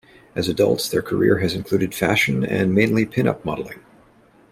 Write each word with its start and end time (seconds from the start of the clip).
As 0.35 0.47
adults, 0.49 0.89
their 0.89 1.03
career 1.03 1.37
has 1.41 1.53
included 1.53 1.93
fashion 1.93 2.43
and 2.43 2.73
mainly 2.73 3.05
pin-up 3.05 3.45
modeling. 3.45 3.81